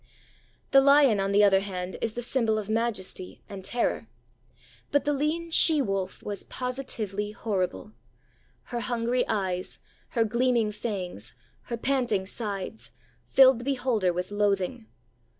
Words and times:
The 0.71 0.81
lion, 0.81 1.19
on 1.19 1.31
the 1.31 1.43
other 1.43 1.59
hand, 1.59 1.99
is 2.01 2.13
the 2.13 2.23
symbol 2.23 2.57
of 2.57 2.67
majesty 2.67 3.43
and 3.47 3.63
terror. 3.63 4.07
But 4.89 5.03
the 5.03 5.13
lean 5.13 5.51
she 5.51 5.79
wolf 5.79 6.23
was 6.23 6.43
positively 6.45 7.33
horrible. 7.33 7.93
Her 8.63 8.79
hungry 8.79 9.23
eyes, 9.27 9.77
her 10.17 10.25
gleaming 10.25 10.71
fangs, 10.71 11.35
her 11.65 11.77
panting 11.77 12.25
sides, 12.25 12.89
filled 13.27 13.59
the 13.59 13.63
beholder 13.65 14.11
with 14.11 14.31
loathing. 14.31 14.87